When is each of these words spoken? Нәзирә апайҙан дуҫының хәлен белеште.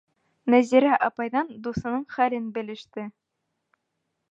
Нәзирә 0.53 0.95
апайҙан 1.07 1.51
дуҫының 1.67 2.07
хәлен 2.15 2.51
белеште. 2.59 3.07